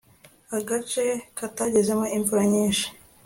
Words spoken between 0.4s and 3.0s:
agace katagezemo imvura nyinshi